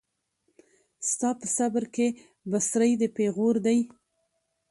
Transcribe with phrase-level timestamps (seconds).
[1.09, 2.07] ستا په صبر کي
[2.51, 3.79] بڅری د پېغور دی